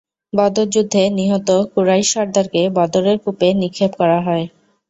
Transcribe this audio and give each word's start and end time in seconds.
বদর 0.33 0.67
যুদ্ধে 0.69 1.01
নিহত 1.17 1.49
কুরায়শ 1.71 2.07
সর্দারকে 2.13 2.61
বদরের 2.77 3.17
কূপে 3.23 3.47
নিক্ষেপ 3.61 3.91
করা 3.99 4.19
হয়। 4.27 4.45